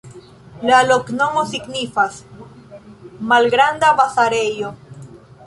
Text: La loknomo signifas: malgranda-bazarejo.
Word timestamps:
La 0.69 0.77
loknomo 0.91 1.43
signifas: 1.51 2.17
malgranda-bazarejo. 3.35 4.75